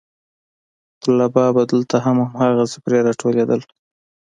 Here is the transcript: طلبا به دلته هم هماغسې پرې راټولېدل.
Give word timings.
طلبا 1.01 1.45
به 1.55 1.63
دلته 1.71 1.95
هم 2.05 2.17
هماغسې 2.31 2.77
پرې 2.85 2.99
راټولېدل. 3.07 3.61